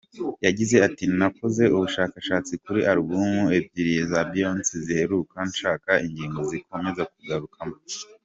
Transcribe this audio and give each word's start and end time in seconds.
Yagize 0.45 0.75
ati 0.87 1.03
"Nakoze 1.17 1.63
ubushakashatsi 1.75 2.53
kuri 2.63 2.79
album 2.91 3.33
ebyiri 3.57 3.93
za 4.11 4.19
Beyoncé 4.29 4.75
ziheruka 4.85 5.37
nshaka 5.51 5.91
ingingo 6.05 6.39
zikomeza 6.49 7.03
kugarukamo. 7.13 7.75